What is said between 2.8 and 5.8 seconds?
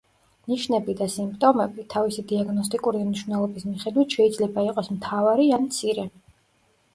მნიშვნელობის მიხედვით შეიძლება იყოს მთავარი ან